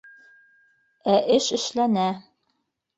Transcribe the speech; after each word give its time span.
Ә 1.17 1.19
эш 1.37 1.53
эшләнә 1.61 2.11